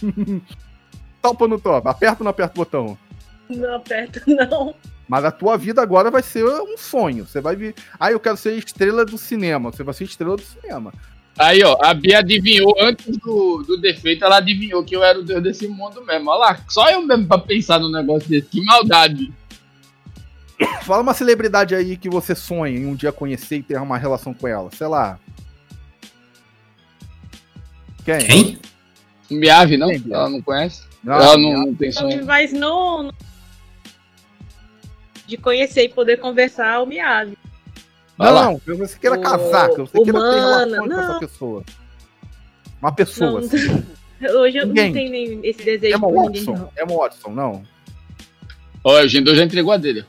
[1.20, 1.90] Topa ou não topa?
[1.90, 2.98] Aperta ou não aperta o botão?
[3.48, 4.74] Não aperto, não.
[5.10, 7.26] Mas a tua vida agora vai ser um sonho.
[7.26, 7.74] Você vai vir.
[7.98, 9.72] Ah, eu quero ser estrela do cinema.
[9.72, 10.94] Você vai ser estrela do cinema.
[11.36, 15.24] Aí, ó, a Bia adivinhou, antes do, do defeito, ela adivinhou que eu era o
[15.24, 16.30] deus desse mundo mesmo.
[16.30, 18.46] Olha lá, só eu mesmo pra pensar no negócio desse.
[18.46, 19.32] Que maldade.
[20.86, 24.32] Fala uma celebridade aí que você sonha em um dia conhecer e ter uma relação
[24.32, 24.70] com ela.
[24.70, 25.18] Sei lá.
[28.04, 28.18] Quem?
[28.20, 28.58] Quem?
[29.28, 29.88] Miave, não?
[29.88, 30.04] Quem?
[30.08, 30.84] Ela não conhece?
[31.02, 32.24] Não, ela não, não tem sonho.
[32.24, 33.02] Mas não.
[33.02, 33.29] não-
[35.30, 36.86] De conhecer e poder conversar, o.
[36.86, 38.46] Vai lá.
[38.46, 41.18] Não, que você queira O- casar, que você queira ter relações com essa não.
[41.20, 41.64] pessoa.
[42.82, 43.86] Uma pessoa, Não, assim.
[44.36, 44.86] Hoje eu Ninguém.
[44.86, 46.52] não tenho nem esse desejo Emma ninguém, Watson.
[46.52, 46.72] não.
[46.84, 47.62] Emma Watson, não.
[48.82, 50.04] Ó, o Gendô já entregou a dele.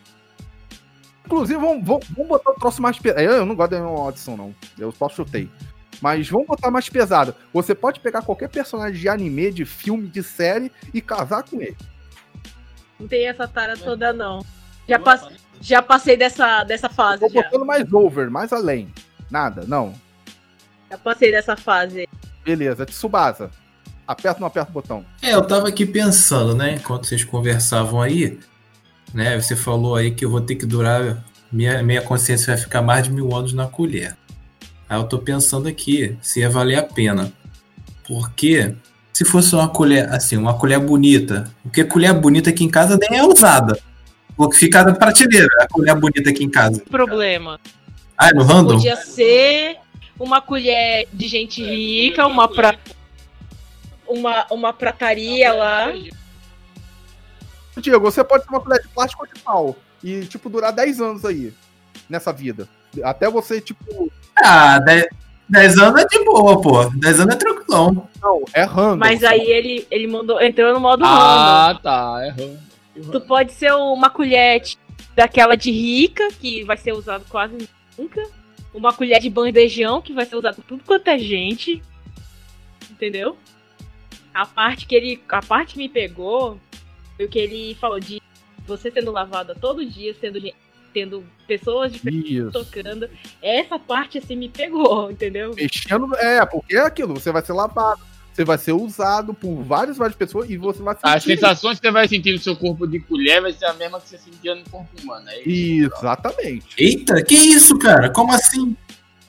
[1.24, 3.22] Inclusive, vamos, vamos, vamos botar o troço mais pesado.
[3.22, 4.56] Eu, eu não gosto da Emma Watson, não.
[4.80, 5.48] Eu só chutei.
[6.02, 7.36] Mas vamos botar mais pesado.
[7.54, 11.78] Você pode pegar qualquer personagem de anime, de filme, de série e casar com ele.
[13.00, 14.44] Não tem essa tara toda, não.
[14.92, 15.28] Já, pass-
[15.62, 17.44] já passei dessa, dessa fase, Tô já.
[17.44, 18.94] botando mais over, mais além.
[19.30, 19.94] Nada, não.
[20.90, 22.08] Já passei dessa fase.
[22.44, 23.50] Beleza, Tsubasa.
[24.08, 25.06] Aperta ou não aperta o botão?
[25.22, 26.74] É, eu tava aqui pensando, né?
[26.76, 28.38] Enquanto vocês conversavam aí,
[29.14, 29.40] né?
[29.40, 31.24] Você falou aí que eu vou ter que durar.
[31.52, 34.18] Minha, minha consciência vai ficar mais de mil anos na colher.
[34.90, 37.32] Aí eu tô pensando aqui se ia valer a pena.
[38.08, 38.74] Porque
[39.14, 43.20] se fosse uma colher, assim, uma colher bonita, porque colher bonita aqui em casa nem
[43.20, 43.78] é usada.
[44.42, 46.82] Porque fica na prateleira, a colher bonita aqui em casa.
[46.90, 47.60] Problema.
[48.18, 48.74] Ah, é no random?
[48.74, 49.78] Podia ser
[50.20, 52.76] uma colher de gente rica, uma pra...
[54.08, 55.94] uma, uma prataria lá.
[57.78, 59.76] Diego, você pode ter uma colher de plástico ou de pau.
[60.04, 61.54] E, tipo, durar 10 anos aí.
[62.10, 62.68] Nessa vida.
[63.04, 64.12] Até você, tipo.
[64.36, 65.06] Ah, 10,
[65.48, 66.90] 10 anos é de boa, pô.
[66.90, 68.08] 10 anos é tranquilão.
[68.20, 68.98] Não, é random.
[68.98, 71.16] Mas aí ele, ele mandou, entrou no modo random.
[71.16, 72.36] Ah, tá.
[72.94, 74.62] Tu pode ser uma colher
[75.16, 78.22] daquela de rica, que vai ser usado quase nunca.
[78.74, 81.82] Uma colher de bandejão, que vai ser usado por tudo quanto é gente.
[82.90, 83.38] Entendeu?
[84.34, 85.22] A parte que ele.
[85.30, 86.60] A parte que me pegou
[87.16, 88.22] foi o que ele falou de
[88.66, 90.40] você sendo lavada todo dia, sendo
[90.94, 92.52] tendo pessoas diferentes Isso.
[92.52, 93.10] tocando.
[93.42, 95.54] Essa parte assim me pegou, entendeu?
[95.56, 96.16] Mexendo.
[96.16, 97.14] É, porque é aquilo.
[97.14, 98.02] Você vai ser lavado.
[98.34, 101.36] Você vai ser usado por várias, várias pessoas e você vai As sentir.
[101.36, 104.08] sensações que você vai sentir no seu corpo de colher vai ser a mesma que
[104.10, 105.30] você sentia no corpo humano.
[105.30, 105.92] É, isso.
[106.00, 106.68] Exatamente.
[106.78, 108.10] Eita, que isso, cara?
[108.10, 108.76] Como assim?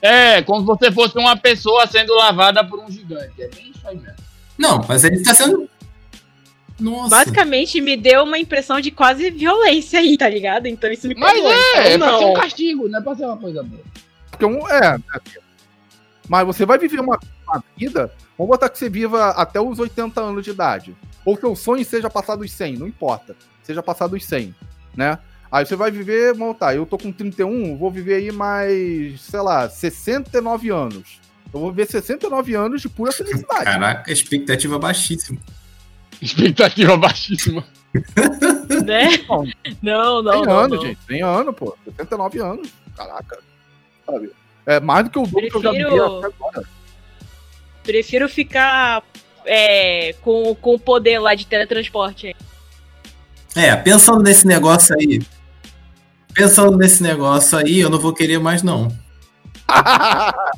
[0.03, 3.41] é como se você fosse uma pessoa sendo lavada por um gigante.
[3.41, 4.17] É bem isso aí mesmo.
[4.57, 5.69] Não, mas ele tá sendo.
[6.77, 7.09] Nossa.
[7.09, 10.67] Basicamente me deu uma impressão de quase violência aí, tá ligado?
[10.67, 13.25] Então isso me Mas é, é então, pra ser um castigo, não é pra ser
[13.25, 13.81] uma coisa boa.
[14.41, 15.39] Um, é, é.
[16.27, 17.17] Mas você vai viver uma,
[17.57, 18.11] uma vida.
[18.37, 20.95] Vamos botar que você viva até os 80 anos de idade.
[21.25, 23.35] Ou que o sonho seja passar dos 100, não importa.
[23.63, 24.53] Seja passar dos 100,
[24.95, 25.17] né?
[25.51, 29.39] Aí você vai viver, vamos tá, eu tô com 31, vou viver aí mais, sei
[29.39, 31.21] lá, 69 anos.
[31.53, 33.63] Eu vou viver 69 anos de pura felicidade.
[33.65, 35.39] Caraca, expectativa baixíssima.
[36.21, 37.63] Expectativa baixíssima.
[38.83, 39.09] Né?
[39.83, 40.59] Não, não, Tem não.
[40.59, 40.81] ano, não.
[40.81, 40.99] gente.
[41.07, 41.77] Tem ano, pô.
[41.85, 42.69] 69 anos.
[42.97, 43.37] Caraca.
[44.05, 44.31] Sabe?
[44.65, 46.63] É mais do que o dobro que eu já vivi Prefiro- até agora.
[47.83, 49.03] Prefiro ficar
[49.45, 52.27] é, com, com o poder lá de teletransporte.
[52.27, 52.35] aí.
[53.55, 55.21] É, pensando nesse negócio aí.
[56.33, 58.87] Pensando nesse negócio aí, eu não vou querer mais, não.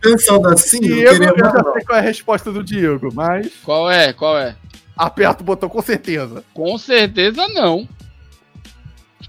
[0.00, 1.72] Pensando assim, eu não Diego, queria eu mais, já não.
[1.72, 4.12] sei qual é a resposta do Diego, mas Qual é?
[4.12, 4.56] Qual é?
[4.96, 6.44] aperta o botão com certeza.
[6.52, 7.88] Com certeza não.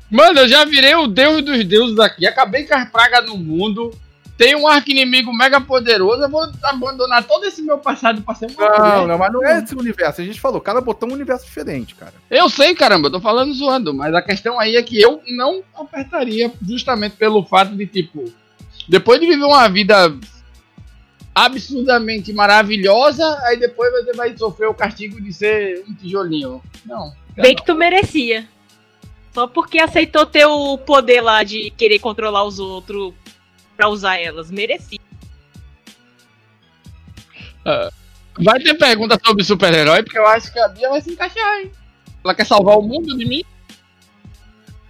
[0.10, 2.28] Mano, eu já virei o deus dos deuses aqui.
[2.28, 3.98] Acabei com as pragas no mundo.
[4.42, 6.24] Tem um arco inimigo mega poderoso.
[6.24, 9.08] Eu vou abandonar todo esse meu passado pra ser uma Não, mulher.
[9.10, 10.20] não, mas não é esse universo.
[10.20, 12.16] A gente falou, cada botão é um universo diferente, cara.
[12.28, 15.62] Eu sei, caramba, eu tô falando zoando, mas a questão aí é que eu não
[15.76, 18.34] apertaria justamente pelo fato de, tipo,
[18.90, 20.12] depois de viver uma vida
[21.36, 26.64] absurdamente maravilhosa, aí depois você vai sofrer o castigo de ser um tijolinho.
[26.84, 27.14] Não.
[27.36, 28.50] Bem que tu merecia.
[29.36, 33.14] Só porque aceitou ter o poder lá de querer controlar os outros
[33.82, 34.52] pra usar elas.
[34.52, 35.00] Merecia.
[38.38, 41.72] Vai ter pergunta sobre super-herói, porque eu acho que a Bia vai se encaixar, hein?
[42.24, 43.44] Ela quer salvar o mundo de mim?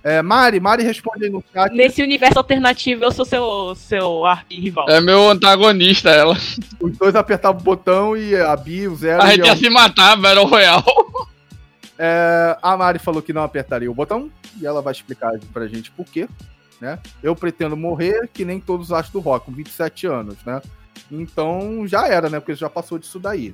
[0.04, 1.72] É, Mari, Mari responde aí no chat.
[1.74, 4.90] Nesse universo alternativo, eu sou seu, seu arqui-rival.
[4.90, 6.36] É meu antagonista, ela.
[6.80, 9.22] Os dois apertavam o botão e a Bi, o Zero.
[9.22, 10.84] A gente ia se matar, Battle Royale.
[11.98, 15.92] É, a Mari falou que não apertaria o botão e ela vai explicar pra gente
[15.92, 16.28] por quê.
[16.82, 16.98] Né?
[17.22, 20.60] Eu pretendo morrer que nem todos os astros do rock, com 27 anos, né?
[21.12, 22.39] Então já era, né?
[22.39, 23.54] Porque já passou disso daí.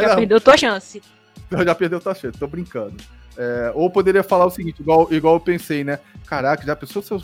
[0.00, 1.02] Já perdeu tua chance.
[1.50, 2.96] Eu já perdeu tua chance, tô brincando.
[3.36, 5.98] É, ou poderia falar o seguinte, igual, igual eu pensei, né?
[6.26, 7.22] Caraca, já pensou se eu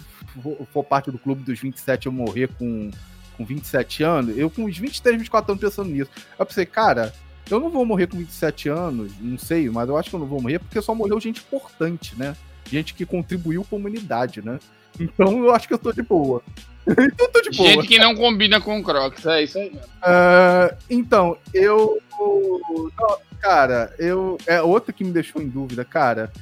[0.73, 2.91] for, parte do clube dos 27 eu morrer com,
[3.37, 4.37] com 27 anos?
[4.37, 6.11] Eu com uns 23, 24 anos pensando nisso.
[6.39, 7.15] Eu pensei, cara,
[7.51, 10.27] eu não vou morrer com 27 anos, não sei, mas eu acho que eu não
[10.27, 12.37] vou morrer porque só morreu gente importante, né?
[12.71, 14.59] Gente que contribuiu com a humanidade, né?
[14.99, 16.43] Então eu acho que eu tô de boa.
[16.87, 17.69] então eu tô de boa.
[17.69, 19.69] Gente que não combina com Crocs, é isso aí.
[19.69, 21.99] Uh, então, eu.
[22.19, 24.39] Não, cara, eu.
[24.47, 26.33] É outra que me deixou em dúvida, cara.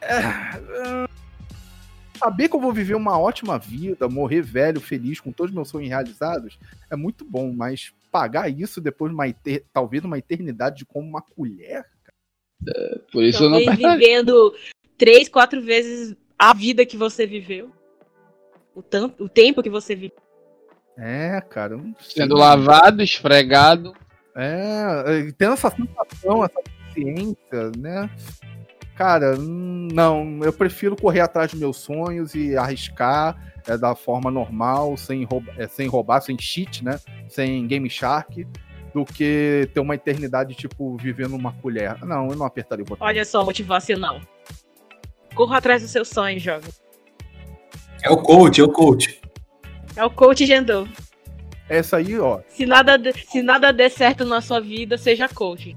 [0.00, 1.08] É, uh,
[2.22, 5.68] saber que eu vou viver uma ótima vida, morrer velho, feliz, com todos os meus
[5.68, 6.58] sonhos realizados,
[6.90, 9.64] é muito bom, mas pagar isso depois de uma eter...
[9.72, 11.84] talvez uma eternidade de como uma colher.
[12.68, 14.54] É, por isso Talvez eu não vivendo
[14.96, 17.70] três, quatro vezes a vida que você viveu.
[18.74, 20.16] O, tanto, o tempo que você viveu.
[20.98, 21.78] É, cara.
[22.00, 23.92] Sendo lavado, esfregado.
[24.34, 28.10] É, tendo essa sensação, essa consciência, né?
[28.96, 34.96] Cara, não, eu prefiro correr atrás dos meus sonhos e arriscar é, da forma normal,
[34.96, 36.98] sem, rouba, é, sem roubar, sem cheat, né?
[37.28, 38.44] Sem Game Shark,
[38.92, 42.04] do que ter uma eternidade, tipo, vivendo uma colher.
[42.04, 43.06] Não, eu não apertaria o botão.
[43.06, 44.20] Olha só, motivacional.
[45.34, 46.70] Corra atrás dos seus sonhos, jovem.
[48.02, 49.20] É o coach, é o coach.
[49.96, 50.88] É o coach Gendou.
[51.68, 52.40] Essa aí, ó.
[52.48, 55.76] Se nada, se nada der certo na sua vida, seja coach.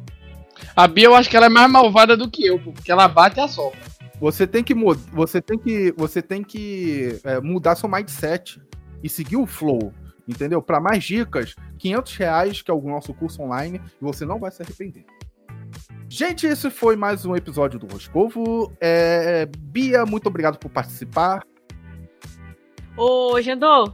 [0.75, 3.39] A Bia, eu acho que ela é mais malvada do que eu, porque ela bate
[3.39, 3.77] a sopa.
[4.19, 8.61] Você tem que você tem que você tem que é, mudar seu mindset
[9.03, 9.93] e seguir o flow,
[10.27, 10.61] entendeu?
[10.61, 14.51] Para mais dicas, 500 reais que é o nosso curso online e você não vai
[14.51, 15.05] se arrepender.
[16.09, 18.71] Gente, esse foi mais um episódio do Roscovo.
[18.79, 21.45] É, Bia, muito obrigado por participar.
[22.95, 23.93] Ô, Gendô,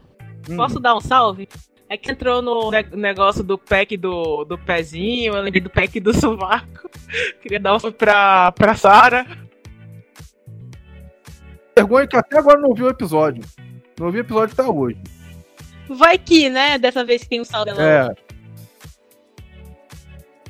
[0.50, 0.56] hum.
[0.56, 1.50] posso dar um salve?
[1.90, 6.14] É que entrou no negócio do pack do, do pezinho, eu lembrei do pack do
[6.14, 6.90] sovaco.
[7.42, 9.26] Queria dar um salve pra, pra Sara.
[11.76, 13.44] Vergonha que até agora não ouviu o episódio.
[14.00, 15.02] Não ouvi o episódio até hoje.
[15.90, 16.78] Vai que, né?
[16.78, 17.84] Dessa vez que tem um salve dela.
[17.84, 18.16] É.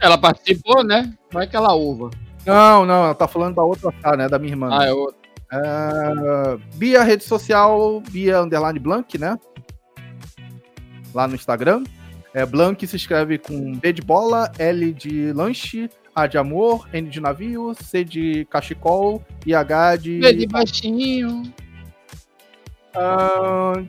[0.02, 1.18] Ela participou, né?
[1.32, 2.10] Vai que ela uva.
[2.46, 4.28] Não, não, ela tá falando da outra, tá, né?
[4.28, 4.70] Da minha irmã.
[4.72, 5.22] Ah, é outra.
[5.52, 9.38] É, Bia, rede social, Bia Underline Blank, né?
[11.14, 11.84] Lá no Instagram.
[12.34, 17.10] É, Blank se escreve com B de bola, L de lanche, A de amor, N
[17.10, 20.20] de navio, C de cachecol e H de.
[20.20, 21.44] B de baixinho.
[22.94, 23.88] Uh,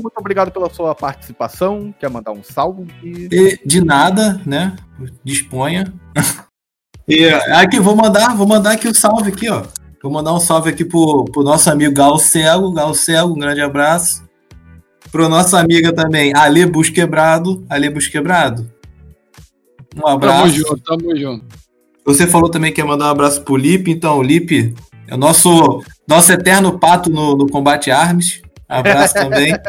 [0.00, 1.94] muito obrigado pela sua participação.
[1.98, 2.86] Quer mandar um salve?
[3.02, 4.76] E de nada, né?
[5.24, 5.92] Disponha.
[7.08, 9.62] e aqui, vou mandar, vou mandar aqui o salve aqui, ó.
[10.02, 12.72] Vou mandar um salve aqui pro, pro nosso amigo Galo Cego.
[12.72, 14.22] Galo Cego, um grande abraço.
[15.10, 17.64] Pro nossa amiga também, Ale Busquebrado.
[17.70, 18.70] Ale Busquebrado.
[19.96, 20.42] Um abraço.
[20.42, 21.46] Tamo junto, tamo junto.
[22.04, 24.74] Você falou também que ia mandar um abraço pro Lipe, então, Lipe,
[25.08, 28.42] é o nosso, nosso eterno pato no, no combate armes.
[28.68, 29.54] Abraço também.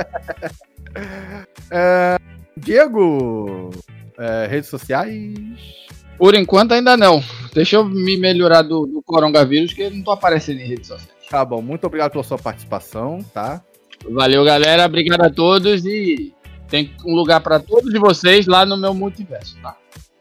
[1.71, 2.17] É,
[2.55, 3.71] Diego,
[4.17, 5.84] é, redes sociais.
[6.17, 7.23] Por enquanto ainda não.
[7.53, 11.15] Deixa eu me melhorar do, do coronavírus, que eu não tô aparecendo em redes sociais.
[11.29, 13.61] Tá bom, muito obrigado pela sua participação, tá?
[14.09, 14.85] Valeu, galera.
[14.85, 16.33] Obrigado a todos e
[16.69, 19.75] tem um lugar para todos vocês lá no meu multiverso, tá?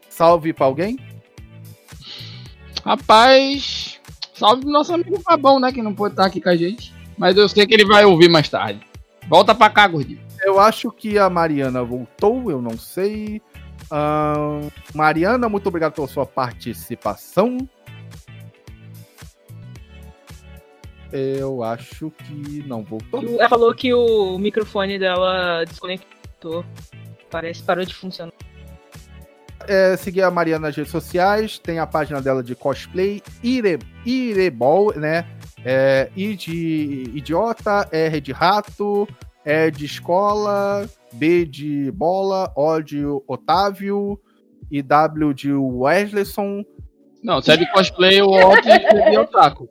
[0.09, 0.97] Salve para alguém?
[2.83, 3.99] Rapaz,
[4.33, 5.71] salve pro nosso amigo Fabão, né?
[5.71, 6.93] Que não pode estar aqui com a gente.
[7.17, 8.81] Mas eu sei que ele vai ouvir mais tarde.
[9.27, 10.19] Volta pra cá, gordinho.
[10.43, 13.41] Eu acho que a Mariana voltou, eu não sei.
[14.93, 17.57] Mariana, muito obrigado pela sua participação.
[21.11, 23.39] Eu acho que não voltou.
[23.39, 26.65] Ela falou que o microfone dela desconectou.
[27.29, 28.33] Parece que parou de funcionar.
[29.67, 34.93] É, seguir a Mariana nas redes sociais, tem a página dela de cosplay, Ire, Irebol,
[34.95, 35.25] né?
[35.63, 39.07] É, I de idiota, R de rato,
[39.43, 44.19] E de escola, B de bola, O de Otávio
[44.69, 46.63] e W de Wesleyson.
[47.23, 49.69] Não, se é de cosplay, o O de otaku.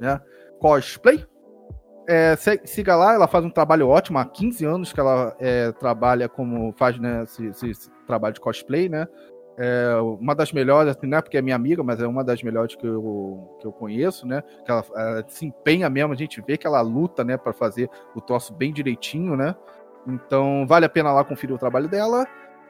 [0.00, 0.20] É,
[0.58, 1.24] cosplay.
[2.08, 4.18] É, siga lá, ela faz um trabalho ótimo.
[4.18, 8.88] Há 15 anos que ela é, trabalha como faz né, esse, esse, trabalho de cosplay,
[8.88, 9.08] né?
[9.58, 12.42] É uma das melhores, assim, não é porque é minha amiga, mas é uma das
[12.42, 14.42] melhores que eu, que eu conheço, né?
[14.64, 17.88] Que ela, ela se empenha mesmo, a gente vê que ela luta, né, para fazer
[18.14, 19.56] o troço bem direitinho, né?
[20.06, 22.26] Então vale a pena lá conferir o trabalho dela.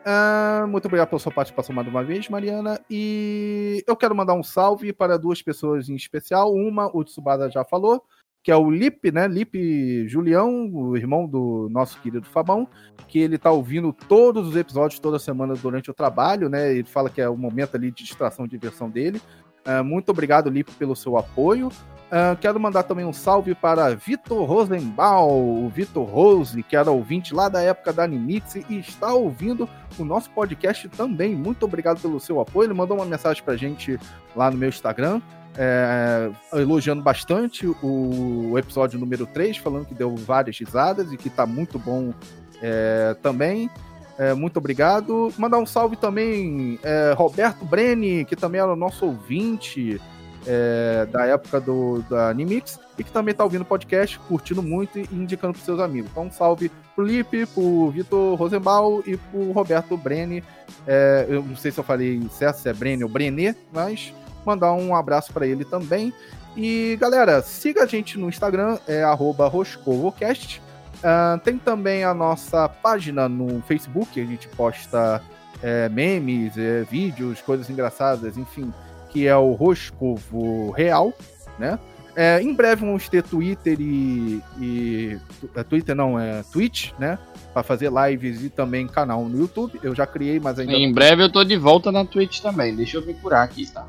[0.07, 2.81] Uh, muito obrigado pela sua participação mais uma vez, Mariana.
[2.89, 6.55] E eu quero mandar um salve para duas pessoas em especial.
[6.55, 8.05] Uma, o Tsubada já falou,
[8.41, 9.27] que é o Lipe, né?
[9.27, 12.69] Lipe Julião, o irmão do nosso querido Fabão,
[13.09, 16.73] que ele tá ouvindo todos os episódios toda semana durante o trabalho, né?
[16.73, 19.21] Ele fala que é o momento ali de distração e diversão dele.
[19.67, 21.69] Uh, muito obrigado, Lipe, pelo seu apoio.
[22.07, 27.35] Uh, quero mandar também um salve para Vitor Rosenbaum, o Vitor Rose, que era ouvinte
[27.35, 31.35] lá da época da Animix e está ouvindo o nosso podcast também.
[31.35, 32.69] Muito obrigado pelo seu apoio.
[32.69, 33.99] Ele mandou uma mensagem para gente
[34.37, 35.21] lá no meu Instagram,
[35.59, 41.45] é, elogiando bastante o episódio número 3, falando que deu várias risadas e que está
[41.45, 42.15] muito bom
[42.63, 43.69] é, também.
[44.17, 45.33] É, muito obrigado.
[45.37, 46.79] Mandar um salve também,
[47.17, 50.01] Roberto Breni, que também era o nosso ouvinte
[50.47, 55.09] é, da época do, da Animix e que também está ouvindo podcast, curtindo muito e
[55.13, 56.11] indicando para seus amigos.
[56.11, 60.43] Então, um salve pro Lipe, pro Vitor Rosenbaum e pro Roberto Breni.
[60.87, 64.73] É, eu não sei se eu falei certo, se é Breni ou Brené, mas mandar
[64.73, 66.13] um abraço para ele também.
[66.57, 70.63] E galera, siga a gente no Instagram, é roscovocast.
[70.97, 75.23] Uh, tem também a nossa página no Facebook, a gente posta
[75.63, 78.73] é, memes, é, vídeos, coisas engraçadas, enfim,
[79.17, 81.11] que é o Roscovo Real,
[81.59, 81.79] né?
[82.15, 85.19] É, em breve vamos ter Twitter e, e
[85.55, 87.19] é, Twitter não, é Twitch, né?
[87.55, 89.81] Para fazer lives e também canal no YouTube.
[89.83, 90.75] Eu já criei, mas ainda.
[90.75, 92.77] Em breve eu tô de volta na Twitch também.
[92.77, 93.87] Deixa eu me curar aqui, tá?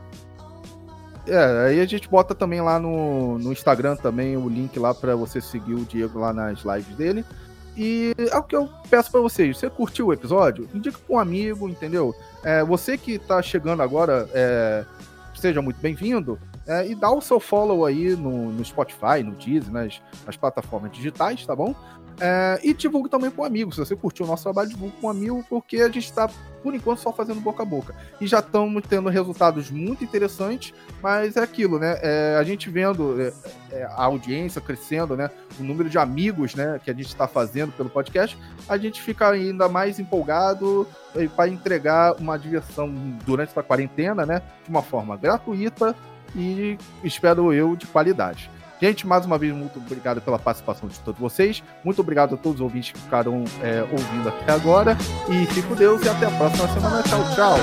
[1.28, 5.13] É, aí a gente bota também lá no, no Instagram também o link lá para
[5.13, 7.26] você seguir o Diego lá nas lives dele.
[7.76, 9.58] E é o que eu peço para vocês.
[9.58, 10.70] Você curtiu o episódio?
[10.74, 12.16] Indica para um amigo, entendeu?
[12.44, 14.86] É, você que tá chegando agora, é,
[15.38, 16.39] seja muito bem-vindo.
[16.68, 20.92] É, e dá o seu follow aí no, no Spotify, no Deezer, nas, nas plataformas
[20.92, 21.74] digitais, tá bom?
[22.20, 23.72] É, e divulgue também com um amigo.
[23.72, 26.28] Se você curtiu o nosso trabalho, divulgue com um amigo, porque a gente está,
[26.64, 27.96] por enquanto, só fazendo boca a boca.
[28.20, 32.00] E já estamos tendo resultados muito interessantes, mas é aquilo, né?
[32.02, 33.34] É, a gente vendo é,
[33.72, 35.30] é a audiência crescendo, né?
[35.60, 39.30] O número de amigos né, que a gente está fazendo pelo podcast, a gente fica
[39.30, 40.88] ainda mais empolgado
[41.36, 42.94] para entregar uma diversão
[43.26, 44.42] durante essa quarentena, né?
[44.64, 45.96] De uma forma gratuita
[46.36, 48.50] e espero eu de qualidade.
[48.80, 51.63] Gente, mais uma vez, muito obrigado pela participação de todos vocês.
[51.84, 54.96] Muito obrigado a todos os ouvintes que ficaram é, ouvindo até agora.
[55.30, 57.02] E fico Deus e até a próxima semana.
[57.04, 57.58] Tchau, tchau.